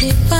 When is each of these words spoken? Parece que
Parece 0.00 0.16
que 0.30 0.39